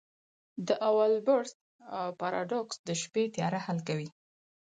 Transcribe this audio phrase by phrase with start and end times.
[0.67, 1.51] د اولبرس
[2.19, 4.09] پاراډوکس د شپې تیاره حل کوي.